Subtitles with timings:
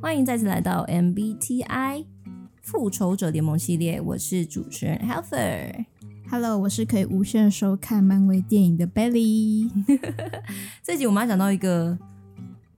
[0.00, 2.06] 欢迎再次来到 MBTI
[2.62, 5.84] 复仇者联盟系列，我是主持人 Heather。
[6.30, 9.70] Hello，我是可以无限收看漫威电影的 Belly。
[10.82, 11.98] 这集我们要讲到一个。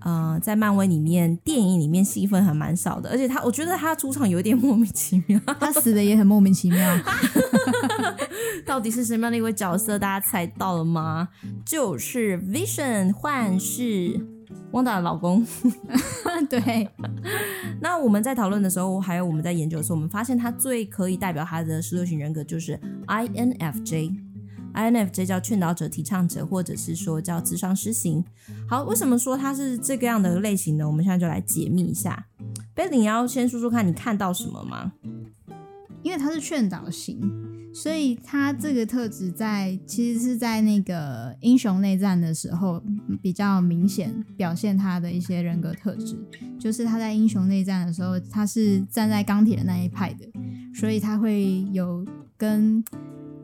[0.00, 7.00] 呃，在漫威里面，电影里面戏份还蛮少的，而且他，我觉得他出场有点莫名其妙，他死的也很莫名其妙。
[8.64, 9.98] 到底是什么样的一位角色？
[9.98, 11.30] 大家猜到了吗？
[11.66, 14.24] 就是 Vision 幻视，
[14.72, 15.46] 汪达的老公。
[16.48, 16.88] 对。
[17.80, 24.14] 那我们在讨论的时候，还有我们在研究的时候，我们发现他最可以代表他的十六型人格就是 INFJ。
[24.74, 28.24] INFJ 叫劝导者、提倡者，或者是说叫智商师型。
[28.68, 30.86] 好，为什么说它是这个样的类型呢？
[30.86, 32.26] 我们现在就来解密一下。
[32.74, 34.92] 贝里，你要先说说看你看到什么吗？
[36.02, 37.18] 因为它是劝导型，
[37.72, 42.82] 所以他这个特质在其实是在那个英雄内战的时候
[43.22, 46.18] 比较明显表现他的一些人格特质。
[46.58, 50.26] 就是他在英雄内战的时候，他是站在钢铁的那一派的，
[50.74, 52.04] 所以他会有
[52.36, 52.84] 跟。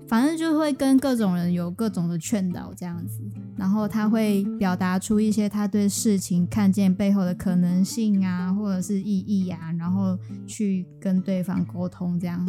[0.06, 3.22] 反正就会跟各种人有各种的劝导这样子，
[3.56, 12.46] 然后他会表达出一些他对事情看见背后的可能性啊，或者是意义啊，然后去跟对方沟通这样。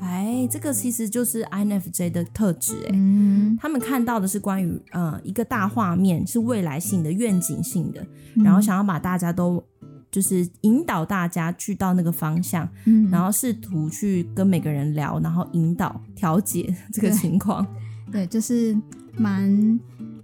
[0.00, 9.62] 哎，这个其实就是 INFJ 的特质哎，嗯，他们看到的是关于呃一个大画面，是未来性的、愿景性的，然后想要把大家都。
[10.10, 17.66] 就是引导大家去到那个方向，嗯，然后试图去跟每个人聊，然后引导调节这个情况。
[18.12, 18.78] 对，对，就是
[19.16, 19.76] 蛮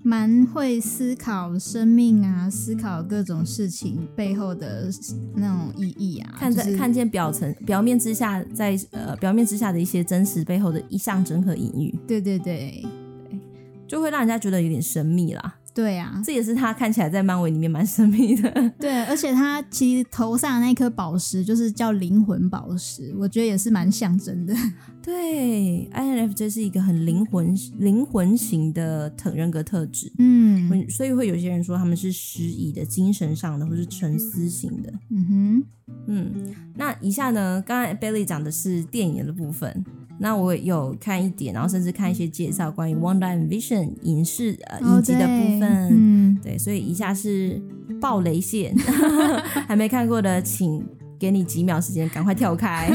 [0.02, 4.90] 蛮会思考生命啊，思考各种事情背后的
[5.34, 11.94] 那种意义啊，看在、就是、看见表层表面之下，在呃表面之下的一些真实背后的一象征和隐喻。
[12.08, 12.82] 对对对
[13.28, 13.40] 对，
[13.86, 15.56] 就会让人家觉得有点神秘啦。
[15.72, 18.50] 对啊，这也是他看起来在漫威里面蛮神秘的。
[18.78, 24.54] 对，而且他其实头上的那颗宝石就是叫灵魂宝石，我觉得也是蛮象征的。
[25.02, 30.12] 对，INFJ 是一个很灵魂灵魂型的人格特质。
[30.18, 34.92] 嗯，所以会有些人说他们是失忆的、精神上的，或是沉思型的。
[35.08, 35.64] 嗯哼，
[36.06, 39.84] 嗯，那以下呢，刚才 Bailey 讲的是电影的部分。
[40.22, 47.58] 那我有看一点，然后甚至看一些介绍关于 Wanda and Vision 影视呃影集的部分，嗯，对，所以以下是
[48.02, 48.76] 暴雷线，
[49.66, 50.86] 还没看过的，请
[51.18, 52.90] 给你几秒时间，赶快跳开。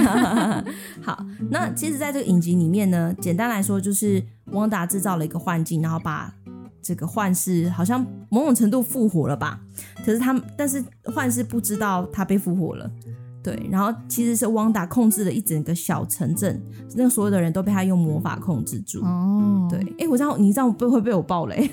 [1.01, 6.31] 好，那其实在这个影集里面呢，简单来说就是 Wanda 制造了一个幻境，然后把
[6.83, 9.59] 这个幻视好像某种程度复活了吧，
[10.05, 12.91] 可是他但是幻视不知道他被复活了。
[13.45, 16.59] 对，然后其实是汪达控制了一整个小城镇，
[16.95, 19.01] 那个所有的人都被他用魔法控制住。
[19.03, 21.69] 哦，对，哎，我知道你这样会不会被我爆雷？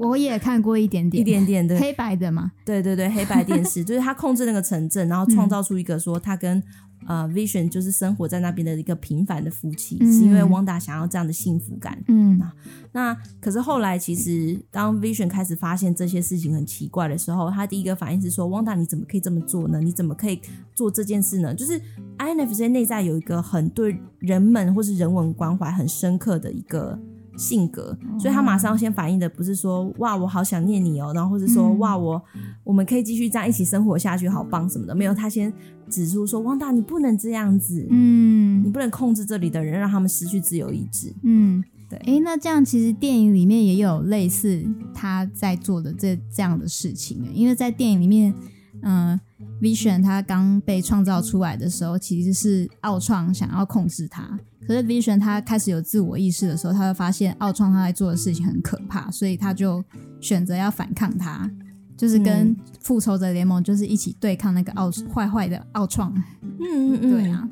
[0.00, 2.52] 我也看过一点点，一点点的黑白的嘛。
[2.64, 6.62] 对对对， 黑白电视，就是他控制那个城镇，然后创造出一个说他跟。
[7.06, 11.98] 呃，Vision 就是生活在那边的一个平凡的夫妻，嗯、是因为汪达想要这样的幸福感。
[12.08, 12.52] 嗯，那，
[12.92, 19.80] 那可是后来，其实当 Vision 开始发现这些事情很奇怪的时候，他第一个反应是说：“汪达，你怎么可以这么做呢？
[19.80, 20.38] 你怎么可以
[20.74, 21.80] 做这件事呢？”就是
[22.18, 27.00] INFJ 内在有一个很对人们或是人文关怀很深刻的一个。
[27.40, 32.22] 性格，所以他马上先反应的不是说哇，我好想念你哦，然后或者说哇，我
[32.62, 35.50] 我们可以继续这样一起生活下去，好棒什么的，没有，他先
[35.88, 44.62] 指出说，汪大，你不能这样子，嗯，你不能控制这里的人，让他们失去自由意志，嗯，对，诶，那这样其实电影里面也有类似
[44.92, 48.34] 他在做的这这样的事情，因为在电影里面，
[48.82, 49.20] 嗯、呃
[49.60, 54.38] ，Vision 他刚被创造出来的时候，其实是奥创想要控制他。
[54.66, 59.84] 可是 Vision 他开始有自我意识的时候，他会发现奥创他在做的事情很可怕，所以他就
[60.20, 61.50] 选择要反抗他，
[61.96, 66.12] 就是跟复仇者联盟就是一起对抗那个奥坏坏的奥创。
[66.42, 67.48] 嗯嗯嗯，对啊。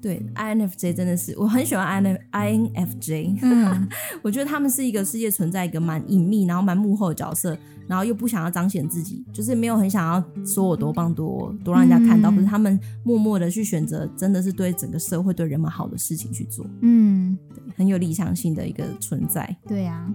[0.00, 3.88] 对，INFJ 真的是我很喜欢 INFJ，嗯，
[4.22, 17.36] 我觉得他们是一个世界存在一个蛮隐秘，然后蛮幕后的角色，然后又不想要彰显自己，就是没有很想要说我多棒多多让人家看到，可是他们默默的去选择，真的是对整个社会对人们好的事情去做，嗯，
[17.76, 19.56] 很有理想性的一个存在。
[19.66, 20.08] 对呀，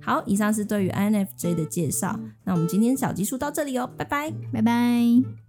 [0.00, 5.39] 好，以上是对于 INFJ 的介绍，那我们今天小集数到这里哦，拜拜，拜拜。